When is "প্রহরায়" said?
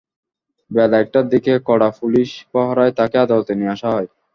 2.51-2.93